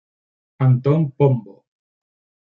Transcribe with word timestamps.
Antón 0.65 0.99
Pombo. 1.17 1.53